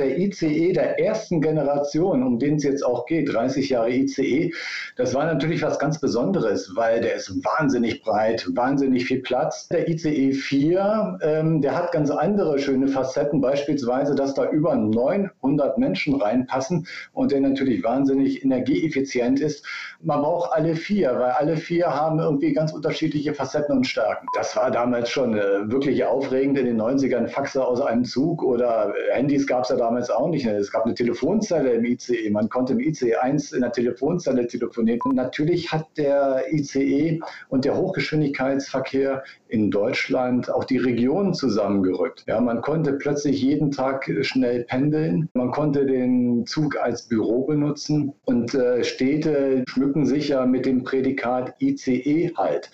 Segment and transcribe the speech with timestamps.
[0.00, 4.50] Der ICE der ersten Generation, um den es jetzt auch geht, 30 Jahre ICE,
[4.96, 9.68] das war natürlich was ganz Besonderes, weil der ist wahnsinnig breit, wahnsinnig viel Platz.
[9.68, 15.76] Der ICE 4, ähm, der hat ganz andere schöne Facetten, beispielsweise, dass da über 900
[15.76, 19.66] Menschen reinpassen und der natürlich wahnsinnig energieeffizient ist.
[20.00, 24.28] Man braucht alle vier, weil alle vier haben irgendwie ganz unterschiedliche Facetten und Stärken.
[24.32, 28.94] Das war damals schon äh, wirklich aufregend in den 90ern, Faxe aus einem Zug oder
[29.12, 30.46] Handys gab es ja damals damals auch nicht.
[30.46, 32.30] Es gab eine Telefonzelle im ICE.
[32.30, 35.00] Man konnte im ICE 1 in der Telefonzelle telefonieren.
[35.14, 42.22] Natürlich hat der ICE und der Hochgeschwindigkeitsverkehr in Deutschland auch die Regionen zusammengerückt.
[42.28, 45.28] Ja, man konnte plötzlich jeden Tag schnell pendeln.
[45.34, 50.84] Man konnte den Zug als Büro benutzen und äh, Städte schmücken sich ja mit dem
[50.84, 52.70] Prädikat ICE halt.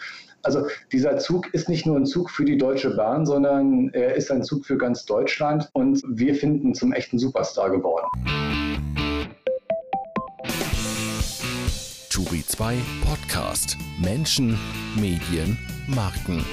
[0.46, 4.30] Also dieser Zug ist nicht nur ein Zug für die Deutsche Bahn, sondern er ist
[4.30, 8.06] ein Zug für ganz Deutschland und wir finden zum echten Superstar geworden.
[12.10, 14.56] Turi 2 Podcast Menschen,
[14.94, 16.44] Medien, Marken.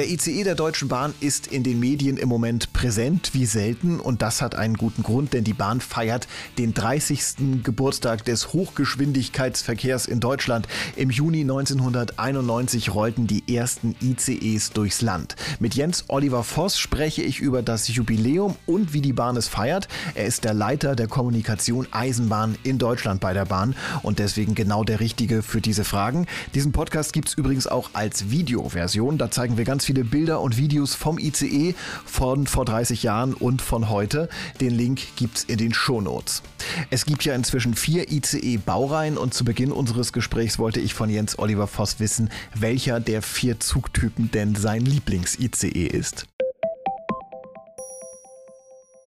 [0.00, 4.22] Der ICE der Deutschen Bahn ist in den Medien im Moment präsent wie selten und
[4.22, 7.62] das hat einen guten Grund, denn die Bahn feiert den 30.
[7.62, 10.66] Geburtstag des Hochgeschwindigkeitsverkehrs in Deutschland.
[10.96, 15.36] Im Juni 1991 rollten die ersten ICEs durchs Land.
[15.58, 19.86] Mit Jens Oliver Voss spreche ich über das Jubiläum und wie die Bahn es feiert.
[20.14, 24.82] Er ist der Leiter der Kommunikation Eisenbahn in Deutschland bei der Bahn und deswegen genau
[24.82, 26.26] der Richtige für diese Fragen.
[26.54, 29.18] Diesen Podcast gibt es übrigens auch als Videoversion.
[29.18, 31.74] Da zeigen wir ganz viele Bilder und Videos vom ICE
[32.04, 34.28] von vor 30 Jahren und von heute.
[34.60, 36.44] Den Link gibt's in den Shownotes.
[36.90, 41.40] Es gibt ja inzwischen vier ICE-Baureihen und zu Beginn unseres Gesprächs wollte ich von Jens
[41.40, 46.29] Oliver Voss wissen, welcher der vier Zugtypen denn sein Lieblings-ICE ist.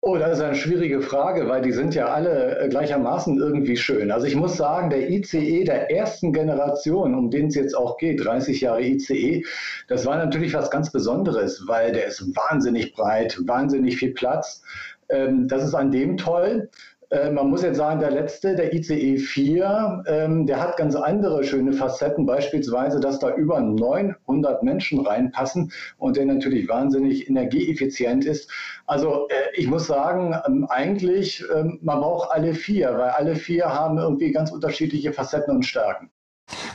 [0.06, 4.10] Oh, das ist eine schwierige Frage, weil die sind ja alle äh, gleichermaßen irgendwie schön.
[4.10, 8.22] Also ich muss sagen, der ICE der ersten Generation, um den es jetzt auch geht,
[8.22, 9.42] 30 Jahre ICE,
[9.88, 14.62] das war natürlich was ganz Besonderes, weil der ist wahnsinnig breit, wahnsinnig viel Platz.
[15.08, 16.68] Ähm, das ist an dem toll.
[17.10, 21.44] Äh, man muss jetzt sagen, der letzte, der ICE 4, ähm, der hat ganz andere
[21.44, 28.50] schöne Facetten, beispielsweise, dass da über 900 Menschen reinpassen und der natürlich wahnsinnig energieeffizient ist.
[28.86, 33.66] Also äh, ich muss sagen, ähm, eigentlich, ähm, man braucht alle vier, weil alle vier
[33.66, 36.10] haben irgendwie ganz unterschiedliche Facetten und Stärken.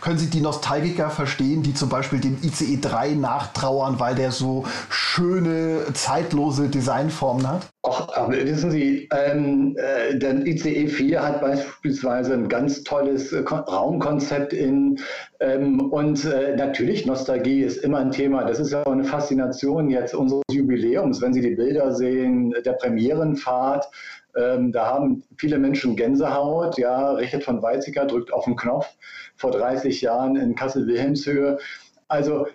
[0.01, 4.65] Können Sie die Nostalgiker verstehen, die zum Beispiel dem ICE 3 nachtrauern, weil der so
[4.89, 7.67] schöne, zeitlose Designformen hat?
[7.83, 13.39] Ach, aber wissen Sie, ähm, äh, der ICE 4 hat beispielsweise ein ganz tolles äh,
[13.39, 14.99] Raumkonzept in
[15.39, 18.43] ähm, und äh, natürlich Nostalgie ist immer ein Thema.
[18.43, 22.73] Das ist ja auch eine Faszination jetzt unseres Jubiläums, wenn Sie die Bilder sehen der
[22.73, 23.89] Premierenfahrt.
[24.35, 26.77] Ähm, da haben viele Menschen Gänsehaut.
[26.77, 28.87] Ja, Richard von Weizsäcker drückt auf den Knopf
[29.35, 31.57] vor 30 Jahren in Kassel-Wilhelmshöhe.
[32.07, 32.47] Also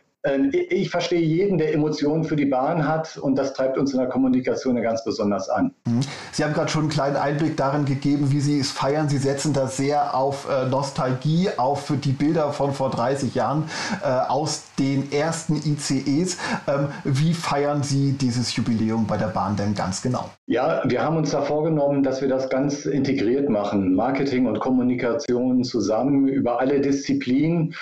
[0.53, 4.09] ich verstehe jeden, der Emotionen für die Bahn hat und das treibt uns in der
[4.09, 5.75] Kommunikation ganz besonders an.
[5.85, 6.01] Mhm.
[6.33, 9.09] Sie haben gerade schon einen kleinen Einblick darin gegeben, wie Sie es feiern.
[9.09, 13.65] Sie setzen da sehr auf äh, Nostalgie, auf die Bilder von vor 30 Jahren
[14.03, 16.39] äh, aus den ersten ICEs.
[16.67, 20.31] Ähm, wie feiern Sie dieses Jubiläum bei der Bahn denn ganz genau?
[20.47, 23.95] Ja, wir haben uns da vorgenommen, dass wir das ganz integriert machen.
[23.95, 27.75] Marketing und Kommunikation zusammen über alle Disziplinen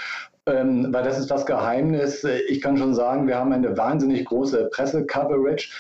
[0.47, 2.25] ähm, weil das ist das Geheimnis.
[2.49, 5.71] Ich kann schon sagen, wir haben eine wahnsinnig große Presse-Coverage.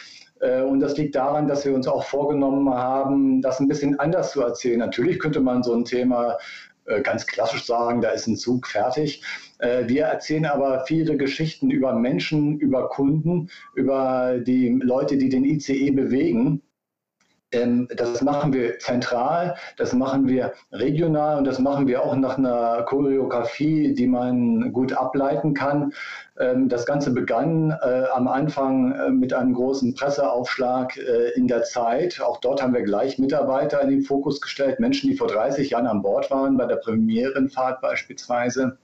[0.40, 4.32] Äh, und das liegt daran, dass wir uns auch vorgenommen haben, das ein bisschen anders
[4.32, 4.78] zu erzählen.
[4.78, 6.38] Natürlich könnte man so ein Thema
[6.86, 9.22] äh, ganz klassisch sagen, da ist ein Zug fertig.
[9.58, 15.44] Äh, wir erzählen aber viele Geschichten über Menschen, über Kunden, über die Leute, die den
[15.44, 16.62] ICE bewegen.
[17.52, 22.38] Ähm, das machen wir zentral, das machen wir regional und das machen wir auch nach
[22.38, 25.92] einer Choreografie, die man gut ableiten kann.
[26.38, 31.62] Ähm, das Ganze begann äh, am Anfang äh, mit einem großen Presseaufschlag äh, in der
[31.64, 32.20] Zeit.
[32.20, 35.86] Auch dort haben wir gleich Mitarbeiter in den Fokus gestellt, Menschen, die vor 30 Jahren
[35.86, 38.78] an Bord waren, bei der Premierenfahrt beispielsweise.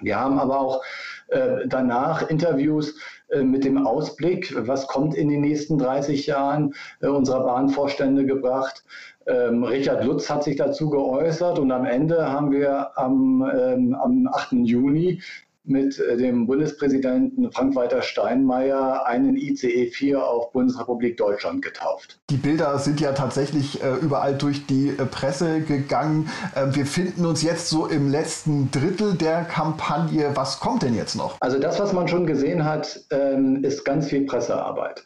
[0.00, 0.82] Wir haben aber auch
[1.28, 2.94] äh, danach Interviews
[3.42, 8.84] mit dem Ausblick, was kommt in den nächsten 30 Jahren äh, unserer Bahnvorstände gebracht.
[9.26, 14.28] Ähm, Richard Lutz hat sich dazu geäußert und am Ende haben wir am, ähm, am
[14.30, 14.52] 8.
[14.64, 15.20] Juni
[15.64, 22.18] mit äh, dem Bundespräsidenten Frank-Walter Steinmeier einen ICE 4 auf Bundesrepublik Deutschland getauft.
[22.30, 26.28] Die Bilder sind ja tatsächlich äh, überall durch die äh, Presse gegangen.
[26.54, 30.30] Äh, wir finden uns jetzt so im letzten Drittel der Kampagne.
[30.34, 31.38] Was kommt denn jetzt noch?
[31.40, 35.02] Also das, was man schon gesehen hat, ähm, ist ganz viel Pressearbeit.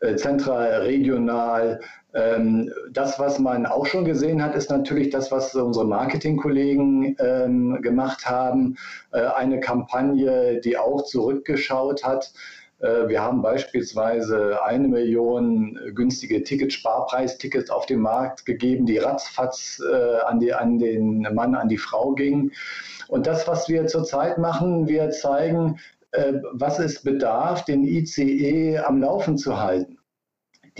[0.00, 1.80] Äh, zentral, regional,
[2.12, 7.80] Ähm, das, was man auch schon gesehen hat, ist natürlich das, was unsere Marketingkollegen ähm,
[7.82, 8.76] gemacht haben.
[9.12, 12.32] Äh, eine Kampagne, die auch zurückgeschaut hat.
[12.80, 19.80] Äh, wir haben beispielsweise eine Million günstige Tickets, Sparpreistickets auf den Markt gegeben, die ratzfatz
[19.80, 22.52] äh, an, die, an den Mann, an die Frau gingen.
[23.08, 25.78] Und das, was wir zurzeit machen, wir zeigen,
[26.12, 29.99] äh, was es bedarf, den ICE am Laufen zu halten.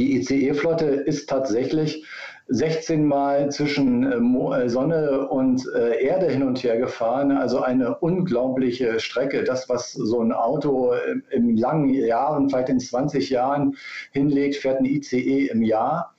[0.00, 2.06] Die ICE-Flotte ist tatsächlich
[2.48, 7.32] 16 Mal zwischen äh, äh, Sonne und Erde hin und her gefahren.
[7.32, 9.44] Also eine unglaubliche Strecke.
[9.44, 10.94] Das, was so ein Auto
[11.30, 13.76] in langen Jahren, vielleicht in 20 Jahren
[14.12, 16.14] hinlegt, fährt ein ICE im Jahr.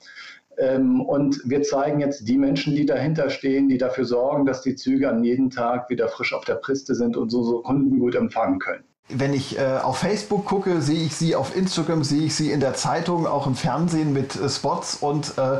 [0.58, 4.76] Ähm, und wir zeigen jetzt die Menschen, die dahinter stehen, die dafür sorgen, dass die
[4.76, 8.14] Züge an jedem Tag wieder frisch auf der Piste sind und so, so Kunden gut
[8.14, 8.84] empfangen können.
[9.08, 12.60] Wenn ich äh, auf Facebook gucke, sehe ich sie auf Instagram, sehe ich sie in
[12.60, 14.96] der Zeitung, auch im Fernsehen mit äh, Spots.
[15.02, 15.58] Und äh,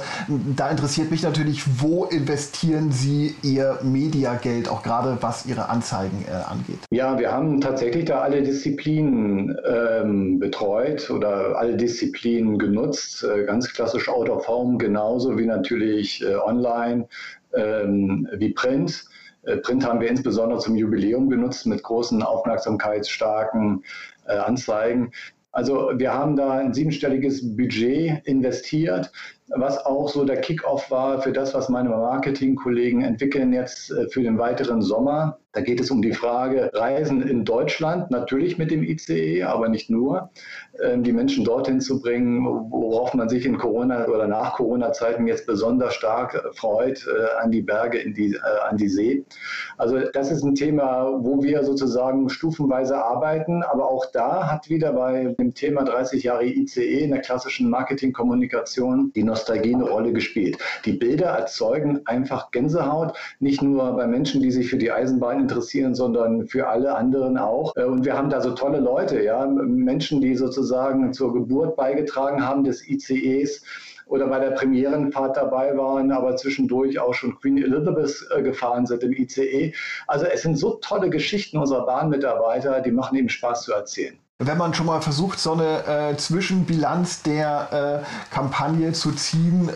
[0.56, 6.32] da interessiert mich natürlich, wo investieren Sie Ihr Mediageld, auch gerade was Ihre Anzeigen äh,
[6.32, 6.78] angeht?
[6.90, 13.24] Ja, wir haben tatsächlich da alle Disziplinen ähm, betreut oder alle Disziplinen genutzt.
[13.24, 17.06] Äh, ganz klassisch Out of Home, genauso wie natürlich äh, online,
[17.54, 19.04] ähm, wie Print.
[19.42, 23.84] Äh, Print haben wir insbesondere zum Jubiläum genutzt mit großen aufmerksamkeitsstarken
[24.26, 25.12] äh, Anzeigen.
[25.52, 29.12] Also wir haben da ein siebenstelliges Budget investiert
[29.56, 34.22] was auch so der Kickoff war für das, was meine Marketingkollegen entwickeln jetzt äh, für
[34.22, 35.38] den weiteren Sommer.
[35.54, 39.90] Da geht es um die Frage Reisen in Deutschland, natürlich mit dem ICE, aber nicht
[39.90, 40.31] nur,
[40.82, 45.46] ähm, die Menschen dorthin zu bringen, worauf man sich in Corona oder nach Corona-Zeiten jetzt
[45.46, 49.25] besonders stark äh, freut, äh, an die Berge, in die, an die See.
[49.76, 54.94] Also das ist ein Thema, wo wir sozusagen stufenweise arbeiten, aber auch da hat wieder
[54.94, 60.58] bei dem Thema 30 Jahre ICE in der klassischen Marketingkommunikation die Nostalgie eine Rolle gespielt.
[60.84, 65.94] Die Bilder erzeugen einfach Gänsehaut, nicht nur bei Menschen, die sich für die Eisenbahn interessieren,
[65.94, 67.76] sondern für alle anderen auch.
[67.76, 72.46] Äh, und wir haben da so tolle Leute, ja, Menschen, die sozusagen zur Geburt beigetragen
[72.46, 73.64] haben des ICEs
[74.06, 79.02] oder bei der Premierenfahrt dabei waren, aber zwischendurch auch schon Queen Elizabeth äh, gefahren sind
[79.02, 79.72] im ICE.
[80.06, 84.58] Also es sind so tolle Geschichten unserer Bahnmitarbeiter, die machen eben Spaß zu erzählen wenn
[84.58, 89.72] man schon mal versucht, so eine äh, Zwischenbilanz der äh, Kampagne zu ziehen, äh,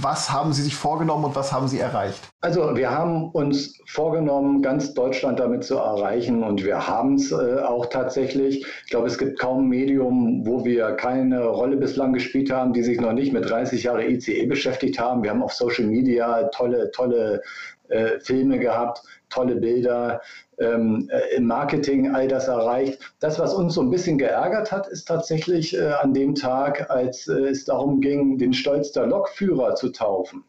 [0.00, 2.20] was haben Sie sich vorgenommen und was haben Sie erreicht?
[2.40, 7.60] Also wir haben uns vorgenommen, ganz Deutschland damit zu erreichen und wir haben es äh,
[7.60, 8.64] auch tatsächlich.
[8.84, 12.82] Ich glaube, es gibt kaum ein Medium, wo wir keine Rolle bislang gespielt haben, die
[12.82, 15.22] sich noch nicht mit 30 Jahre ICE beschäftigt haben.
[15.22, 17.42] Wir haben auf Social Media tolle, tolle
[17.88, 20.20] äh, Filme gehabt, tolle Bilder,
[20.58, 22.98] ähm, äh, im Marketing all das erreicht.
[23.20, 27.28] Das, was uns so ein bisschen geärgert hat, ist tatsächlich äh, an dem Tag, als
[27.28, 30.44] äh, es darum ging, den Stolz der Lokführer zu taufen.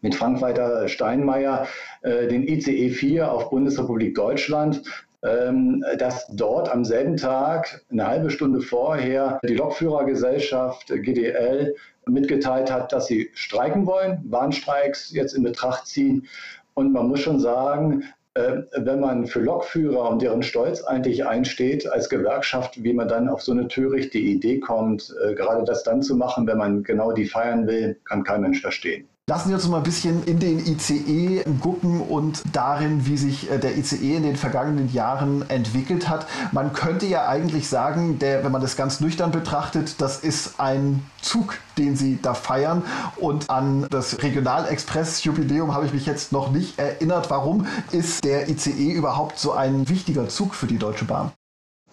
[0.00, 1.66] Mit Frank-Walter Steinmeier,
[2.02, 4.82] äh, den ICE 4 auf Bundesrepublik Deutschland,
[5.22, 11.76] dass dort am selben Tag, eine halbe Stunde vorher, die Lokführergesellschaft GDL
[12.06, 16.26] mitgeteilt hat, dass sie streiken wollen, Bahnstreiks jetzt in Betracht ziehen.
[16.74, 18.04] Und man muss schon sagen,
[18.34, 23.28] äh, wenn man für Lokführer und deren Stolz eigentlich einsteht als Gewerkschaft, wie man dann
[23.28, 27.12] auf so eine törichte Idee kommt, äh, gerade das dann zu machen, wenn man genau
[27.12, 29.06] die feiern will, kann kein Mensch verstehen.
[29.30, 33.58] Lassen Sie uns mal ein bisschen in den ICE gucken und darin, wie sich äh,
[33.58, 36.26] der ICE in den vergangenen Jahren entwickelt hat.
[36.50, 41.06] Man könnte ja eigentlich sagen, der, wenn man das ganz nüchtern betrachtet, das ist ein
[41.20, 42.82] Zug, den Sie da feiern.
[43.14, 47.30] Und an das Regionalexpress-Jubiläum habe ich mich jetzt noch nicht erinnert.
[47.30, 51.30] Warum ist der ICE überhaupt so ein wichtiger Zug für die Deutsche Bahn?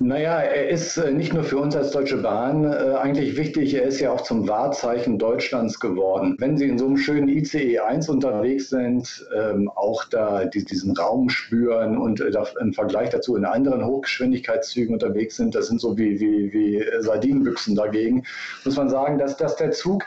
[0.01, 3.83] Naja, er ist äh, nicht nur für uns als Deutsche Bahn äh, eigentlich wichtig, er
[3.83, 6.37] ist ja auch zum Wahrzeichen Deutschlands geworden.
[6.39, 10.95] Wenn Sie in so einem schönen ICE 1 unterwegs sind, ähm, auch da die, diesen
[10.95, 15.97] Raum spüren und äh, im Vergleich dazu in anderen Hochgeschwindigkeitszügen unterwegs sind, das sind so
[15.97, 18.23] wie, wie, wie Sardinenbüchsen dagegen,
[18.63, 20.05] muss man sagen, dass, dass der Zug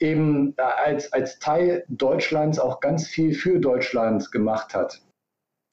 [0.00, 5.02] eben als, als Teil Deutschlands auch ganz viel für Deutschland gemacht hat.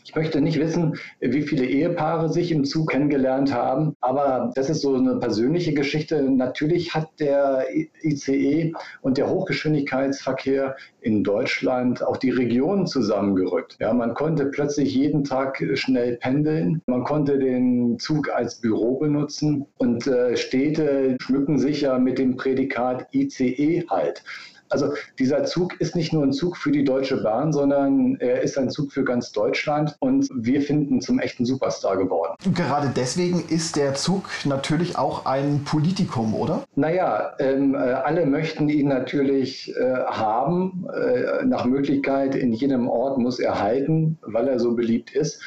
[0.07, 4.81] Ich möchte nicht wissen, wie viele Ehepaare sich im Zug kennengelernt haben, aber das ist
[4.81, 6.21] so eine persönliche Geschichte.
[6.21, 7.65] Natürlich hat der
[8.03, 8.71] ICE
[9.01, 13.77] und der Hochgeschwindigkeitsverkehr in Deutschland auch die Regionen zusammengerückt.
[13.79, 19.65] Ja, man konnte plötzlich jeden Tag schnell pendeln, man konnte den Zug als Büro benutzen
[19.79, 24.23] und äh, Städte schmücken sich ja mit dem Prädikat ICE halt.
[24.69, 28.57] Also dieser Zug ist nicht nur ein Zug für die Deutsche Bahn, sondern er ist
[28.57, 32.35] ein Zug für ganz Deutschland und wir finden zum echten Superstar geworden.
[32.53, 36.63] Gerade deswegen ist der Zug natürlich auch ein Politikum, oder?
[36.75, 40.87] Naja, ähm, äh, alle möchten ihn natürlich äh, haben.
[40.93, 45.41] Äh, nach Möglichkeit in jedem Ort muss er halten, weil er so beliebt ist.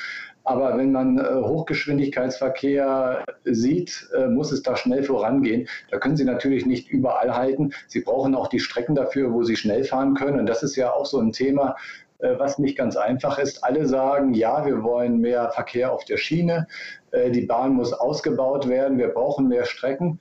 [0.49, 5.69] Aber wenn man äh, Hochgeschwindigkeitsverkehr sieht, äh, muss es da schnell vorangehen.
[5.91, 7.75] Da können Sie natürlich nicht überall halten.
[7.87, 10.41] Sie brauchen auch die Strecken dafür, wo Sie schnell fahren können.
[10.41, 11.77] Und das ist ja auch so ein Thema,
[12.21, 13.63] äh, was nicht ganz einfach ist.
[13.63, 16.67] Alle sagen, ja, wir wollen mehr Verkehr auf der Schiene.
[17.13, 18.97] Die Bahn muss ausgebaut werden.
[18.97, 20.19] Wir brauchen mehr Strecken.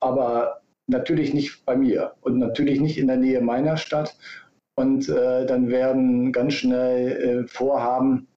[0.00, 4.16] Aber natürlich nicht bei mir und natürlich nicht in der Nähe meiner Stadt.
[4.76, 8.28] Und dann werden ganz schnell Vorhaben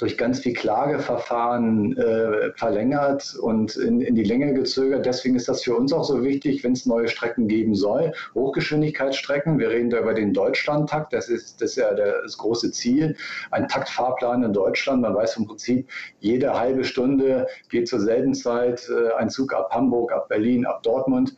[0.00, 5.04] durch ganz viel Klageverfahren äh, verlängert und in, in, die Länge gezögert.
[5.04, 8.12] Deswegen ist das für uns auch so wichtig, wenn es neue Strecken geben soll.
[8.34, 13.14] Hochgeschwindigkeitsstrecken, wir reden da über den Deutschlandtakt, das ist, das ist ja das große Ziel.
[13.50, 15.88] Ein Taktfahrplan in Deutschland, man weiß im Prinzip,
[16.20, 20.82] jede halbe Stunde geht zur selben Zeit äh, ein Zug ab Hamburg, ab Berlin, ab
[20.82, 21.36] Dortmund.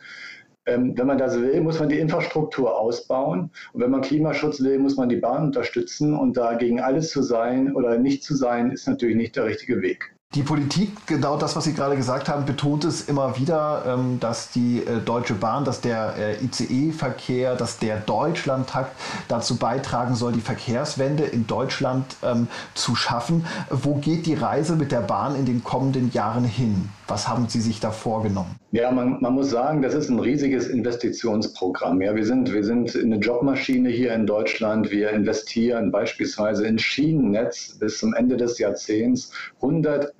[0.66, 3.50] Ähm, wenn man das will, muss man die Infrastruktur ausbauen.
[3.72, 6.14] Und wenn man Klimaschutz will, muss man die Bahn unterstützen.
[6.14, 10.11] Und dagegen alles zu sein oder nicht zu sein, ist natürlich nicht der richtige Weg.
[10.34, 14.50] Die Politik, genau das, was Sie gerade gesagt haben, betont es immer wieder, ähm, dass
[14.50, 18.96] die äh, Deutsche Bahn, dass der äh, ICE-Verkehr, dass der Deutschlandtakt
[19.28, 23.44] dazu beitragen soll, die Verkehrswende in Deutschland ähm, zu schaffen.
[23.68, 26.88] Wo geht die Reise mit der Bahn in den kommenden Jahren hin?
[27.08, 28.56] Was haben Sie sich da vorgenommen?
[28.70, 32.00] Ja, man, man, muss sagen, das ist ein riesiges Investitionsprogramm.
[32.00, 34.90] Ja, wir sind, wir sind eine Jobmaschine hier in Deutschland.
[34.90, 39.30] Wir investieren beispielsweise in Schienennetz bis zum Ende des Jahrzehnts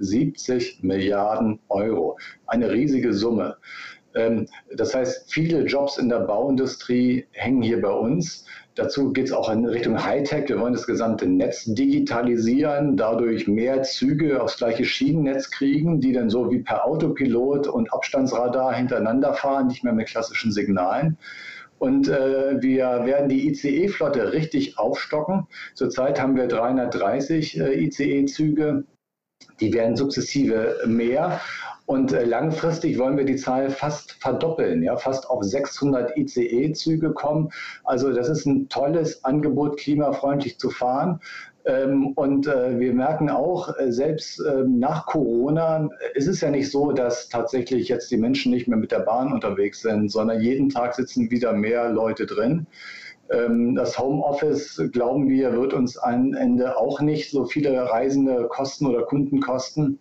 [0.02, 2.18] 170 Milliarden Euro.
[2.47, 3.56] Eine riesige Summe.
[4.14, 8.44] Ähm, das heißt, viele Jobs in der Bauindustrie hängen hier bei uns.
[8.75, 10.49] Dazu geht es auch in Richtung Hightech.
[10.49, 16.30] Wir wollen das gesamte Netz digitalisieren, dadurch mehr Züge aufs gleiche Schienennetz kriegen, die dann
[16.30, 21.18] so wie per Autopilot und Abstandsradar hintereinander fahren, nicht mehr mit klassischen Signalen.
[21.78, 25.49] Und äh, wir werden die ICE-Flotte richtig aufstocken.
[25.75, 28.85] Zurzeit haben wir 330 äh, ICE-Züge.
[29.62, 31.40] Die werden sukzessive mehr.
[31.87, 37.50] Und äh, langfristig wollen wir die Zahl fast verdoppeln, ja, fast auf 600 ICE-Züge kommen.
[37.85, 41.21] Also das ist ein tolles Angebot, klimafreundlich zu fahren.
[41.64, 46.71] Ähm, und äh, wir merken auch, äh, selbst ähm, nach Corona ist es ja nicht
[46.71, 50.71] so, dass tatsächlich jetzt die Menschen nicht mehr mit der Bahn unterwegs sind, sondern jeden
[50.71, 52.66] Tag sitzen wieder mehr Leute drin.
[53.31, 58.87] Ähm, das Homeoffice, glauben wir, wird uns am Ende auch nicht so viele Reisende kosten
[58.87, 59.99] oder Kunden kosten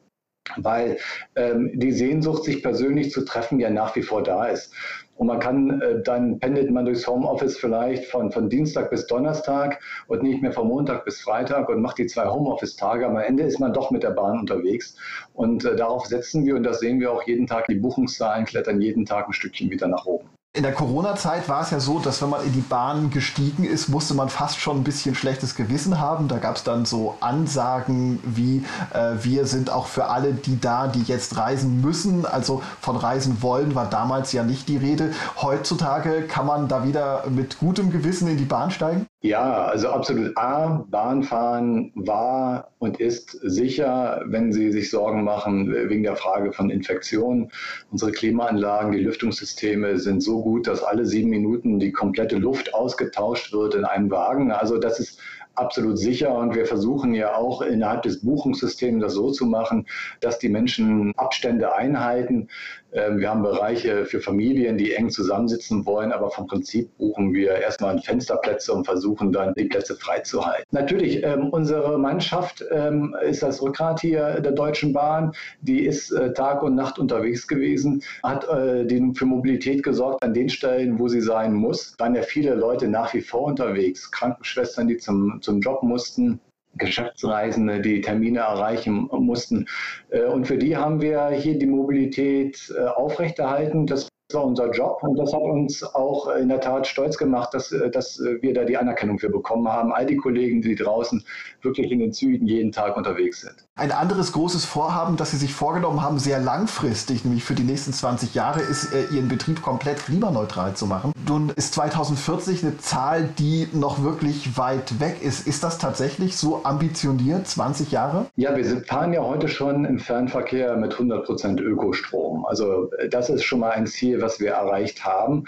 [0.58, 0.98] weil
[1.36, 4.74] ähm, die Sehnsucht, sich persönlich zu treffen, ja nach wie vor da ist.
[5.16, 9.80] Und man kann, äh, dann pendelt man durchs Homeoffice vielleicht von, von Dienstag bis Donnerstag
[10.08, 13.06] und nicht mehr von Montag bis Freitag und macht die zwei Homeoffice-Tage.
[13.06, 14.96] Am Ende ist man doch mit der Bahn unterwegs.
[15.34, 17.68] Und äh, darauf setzen wir und das sehen wir auch jeden Tag.
[17.68, 20.31] Die Buchungszahlen klettern jeden Tag ein Stückchen wieder nach oben.
[20.54, 23.88] In der Corona-Zeit war es ja so, dass wenn man in die Bahn gestiegen ist,
[23.88, 26.28] musste man fast schon ein bisschen schlechtes Gewissen haben.
[26.28, 30.88] Da gab es dann so Ansagen wie, äh, wir sind auch für alle die da,
[30.88, 32.26] die jetzt reisen müssen.
[32.26, 35.14] Also von Reisen wollen war damals ja nicht die Rede.
[35.42, 39.08] Heutzutage kann man da wieder mit gutem Gewissen in die Bahn steigen?
[39.24, 40.36] Ja, also absolut.
[40.36, 46.72] A, Bahnfahren war und ist sicher, wenn Sie sich Sorgen machen wegen der Frage von
[46.72, 47.52] Infektionen.
[47.92, 53.54] Unsere Klimaanlagen, die Lüftungssysteme sind so gut, dass alle sieben Minuten die komplette Luft ausgetauscht
[53.54, 54.52] wird in einem Wagen.
[54.52, 55.20] Also das ist
[55.62, 59.88] absolut sicher und wir versuchen ja auch innerhalb des Buchungssystems das so zu machen,
[60.20, 62.50] dass die Menschen Abstände einhalten.
[62.94, 67.52] Ähm, wir haben Bereiche für Familien, die eng zusammensitzen wollen, aber vom Prinzip buchen wir
[67.56, 70.66] erstmal Fensterplätze und versuchen dann die Plätze freizuhalten.
[70.72, 75.34] Natürlich, ähm, unsere Mannschaft ähm, ist das Rückgrat hier der Deutschen Bahn.
[75.62, 80.50] Die ist äh, Tag und Nacht unterwegs gewesen, hat äh, für Mobilität gesorgt an den
[80.50, 81.96] Stellen, wo sie sein muss.
[81.98, 86.40] Waren ja viele Leute nach wie vor unterwegs, Krankenschwestern, die zum, zum Job mussten.
[86.76, 89.68] Geschäftsreisende, die Termine erreichen mussten.
[90.10, 93.86] Äh, und für die haben wir hier die Mobilität äh, aufrechterhalten.
[93.86, 97.72] Das war unser Job und das hat uns auch in der Tat stolz gemacht, dass,
[97.72, 99.94] äh, dass wir da die Anerkennung für bekommen haben.
[99.94, 101.24] All die Kollegen, die draußen
[101.62, 103.56] wirklich in den Zügen jeden Tag unterwegs sind.
[103.76, 107.94] Ein anderes großes Vorhaben, das Sie sich vorgenommen haben, sehr langfristig, nämlich für die nächsten
[107.94, 111.14] 20 Jahre, ist, äh, Ihren Betrieb komplett klimaneutral zu machen.
[111.28, 115.48] Nun ist 2040 eine Zahl, die noch wirklich weit weg ist.
[115.48, 118.28] Ist das tatsächlich so ambitioniert, 20 Jahre?
[118.36, 122.46] Ja, wir fahren ja heute schon im Fernverkehr mit 100 Prozent Ökostrom.
[122.46, 125.46] Also äh, das ist schon mal ein Ziel, was wir erreicht haben.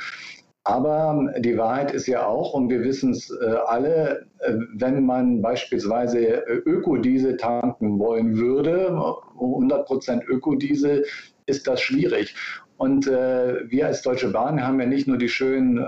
[0.65, 5.42] Aber die Wahrheit ist ja auch, und wir wissen es äh, alle, äh, wenn man
[5.42, 8.92] beispielsweise äh, Ökodiesel tanken wollen würde,
[9.38, 11.06] 100% Ökodiesel,
[11.46, 12.34] ist das schwierig.
[12.77, 15.82] Und äh, wir als Deutsche Bahn haben ja nicht nur die schönen äh,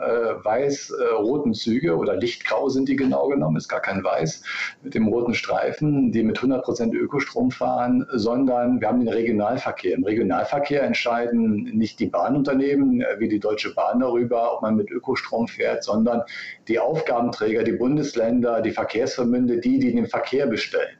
[0.44, 4.44] weiß-roten Züge oder lichtgrau sind die genau genommen, ist gar kein Weiß
[4.84, 9.96] mit dem roten Streifen, die mit 100% Ökostrom fahren, sondern wir haben den Regionalverkehr.
[9.96, 14.92] Im Regionalverkehr entscheiden nicht die Bahnunternehmen äh, wie die Deutsche Bahn darüber, ob man mit
[14.92, 16.22] Ökostrom fährt, sondern
[16.68, 20.98] die Aufgabenträger, die Bundesländer, die Verkehrsverbünde, die, die den Verkehr bestellen.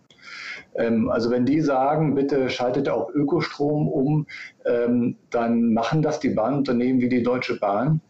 [0.77, 4.27] Ähm, also wenn die sagen, bitte schaltet auf Ökostrom um,
[4.65, 8.01] ähm, dann machen das die Bahnunternehmen wie die Deutsche Bahn.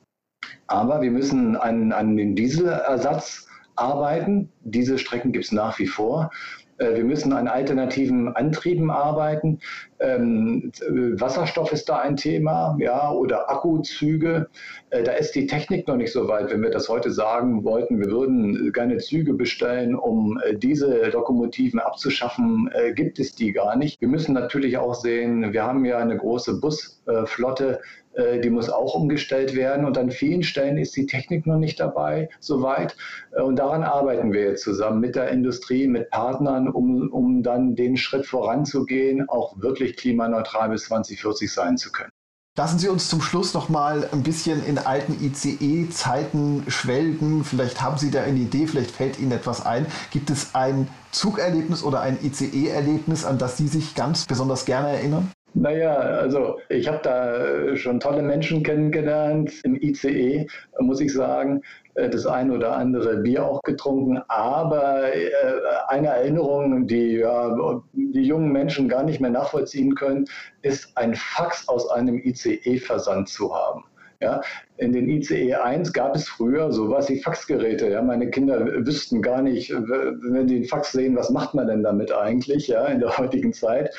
[0.67, 4.51] Aber wir müssen an, an den Dieselersatz arbeiten.
[4.61, 6.31] Diese Strecken gibt es nach wie vor.
[6.77, 9.59] Äh, wir müssen an alternativen Antrieben arbeiten.
[9.99, 10.71] Ähm,
[11.17, 14.47] Wasserstoff ist da ein Thema, ja, oder Akkuzüge.
[14.89, 16.51] Äh, da ist die Technik noch nicht so weit.
[16.51, 21.79] Wenn wir das heute sagen wollten, wir würden gerne Züge bestellen, um äh, diese Lokomotiven
[21.79, 24.01] abzuschaffen, gibt es die gar nicht.
[24.01, 27.79] Wir müssen natürlich auch sehen, wir haben ja eine große Busflotte
[28.15, 29.85] äh, die muss auch umgestellt werden.
[29.85, 32.95] Und an vielen Stellen ist die Technik noch nicht dabei, soweit.
[33.35, 37.75] Äh, und daran arbeiten wir jetzt zusammen mit der Industrie, mit Partnern, um, um dann
[37.75, 42.09] den Schritt voranzugehen, auch wirklich klimaneutral bis 2040 sein zu können.
[42.57, 47.43] Lassen Sie uns zum Schluss noch mal ein bisschen in alten ICE-Zeiten schwelgen.
[47.43, 49.87] Vielleicht haben Sie da eine Idee, vielleicht fällt Ihnen etwas ein.
[50.11, 55.33] Gibt es ein Zugerlebnis oder ein ICE-Erlebnis, an das Sie sich ganz besonders gerne erinnern?
[55.57, 60.47] Naja, also ich habe da schon tolle Menschen kennengelernt im ICE,
[60.79, 61.61] muss ich sagen.
[61.95, 65.31] Äh, das ein oder andere Bier auch getrunken, aber äh,
[65.87, 70.25] eine Erinnerung, die ja, die jungen Menschen gar nicht mehr nachvollziehen können,
[70.61, 73.85] ist ein Fax aus einem ICE versandt zu haben.
[74.21, 74.41] Ja,
[74.77, 77.89] in den ICE 1 gab es früher sowas wie Faxgeräte.
[77.89, 81.83] Ja, meine Kinder wüssten gar nicht, wenn die den Fax sehen, was macht man denn
[81.83, 83.93] damit eigentlich ja, in der heutigen Zeit.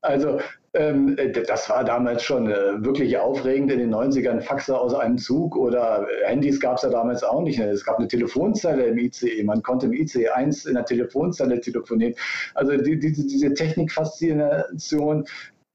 [0.00, 0.38] Also
[0.72, 6.06] das war damals schon äh, wirklich aufregend in den 90ern, Faxe aus einem Zug oder
[6.24, 7.58] Handys gab es ja damals auch nicht.
[7.58, 12.14] Es gab eine Telefonzelle im ICE, man konnte im ICE 1 in der Telefonzelle telefonieren.
[12.54, 15.24] Also die, die, diese Technikfaszination,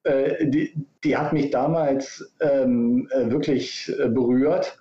[0.03, 4.79] äh, die, die, hat mich damals ähm, äh, wirklich äh, berührt.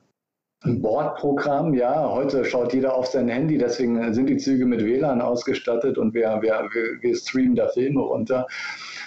[0.65, 5.21] Ein Bordprogramm, ja, heute schaut jeder auf sein Handy, deswegen sind die Züge mit WLAN
[5.21, 6.69] ausgestattet und wir, wir,
[7.01, 8.47] wir streamen da Filme runter.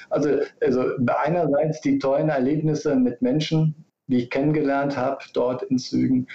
[0.09, 6.27] Also, also einerseits die tollen Erlebnisse mit Menschen, die ich kennengelernt habe dort in Zügen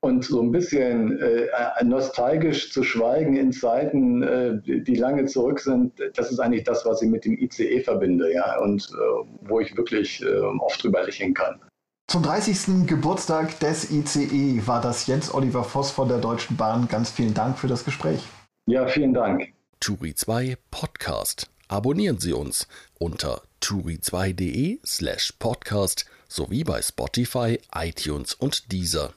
[0.00, 1.48] und so ein bisschen äh,
[1.84, 7.02] nostalgisch zu schweigen in Zeiten, äh, die lange zurück sind, das ist eigentlich das, was
[7.02, 11.34] ich mit dem ICE verbinde, ja, und äh, wo ich wirklich äh, oft drüber lächeln
[11.34, 11.60] kann.
[12.06, 12.86] Zum 30.
[12.86, 16.88] Geburtstag des ICE war das Jens Oliver Voss von der Deutschen Bahn.
[16.88, 18.24] Ganz vielen Dank für das Gespräch.
[18.66, 19.48] Ja, vielen Dank.
[19.80, 22.66] Turi 2 Podcast abonnieren Sie uns
[22.98, 29.14] unter turi2.de slash podcast sowie bei Spotify, iTunes und Deezer.